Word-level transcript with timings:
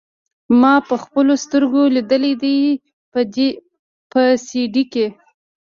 ما 0.61 0.71
پخپلو 0.89 1.35
سترګو 1.43 1.81
ليدلي 1.95 2.33
دي 2.41 2.57
په 4.11 4.21
سي 4.45 4.61
ډي 4.73 4.83
کښې. 4.91 5.05